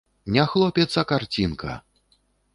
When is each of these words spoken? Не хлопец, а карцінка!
Не 0.25 0.45
хлопец, 0.45 0.97
а 0.97 1.03
карцінка! 1.03 1.81